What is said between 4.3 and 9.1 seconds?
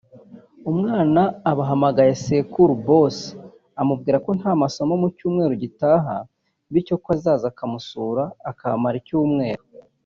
nta masomo mu cyumweru gitaha bityo ko azaza akamusura akahamara